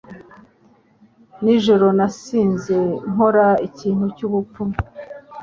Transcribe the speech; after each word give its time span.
Nijoro 1.43 1.85
nasinze 1.97 2.77
nkora 3.11 3.47
ikintu 3.67 4.05
cyubupfu. 4.15 4.61